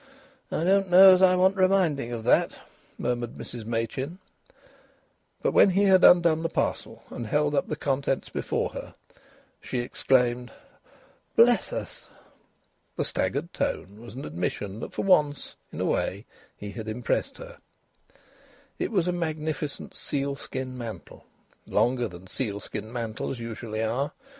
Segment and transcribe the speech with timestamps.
[0.51, 2.55] "I don't know as I want reminding of that,"
[2.97, 4.17] murmured Mrs Machin.
[5.43, 8.95] But when he had undone the parcel and held up the contents before her,
[9.61, 10.51] she exclaimed:
[11.35, 12.09] "Bless us!"
[12.95, 16.25] The staggered tone was an admission that for once in a way
[16.57, 17.59] he had impressed her.
[18.79, 21.25] It was a magnificent sealskin mantle,
[21.67, 24.13] longer than sealskin mantles usually are.